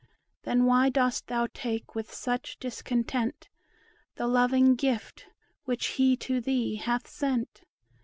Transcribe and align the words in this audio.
Then 0.41 0.65
why 0.65 0.89
dost 0.89 1.27
thou 1.27 1.45
take 1.53 1.93
with 1.93 2.11
such 2.11 2.57
discontent 2.57 3.49
The 4.15 4.25
loving 4.25 4.73
gift 4.73 5.27
which 5.65 5.85
he 5.89 6.17
to 6.25 6.41
thee 6.41 6.77
hath 6.77 7.05
sent? 7.07 7.61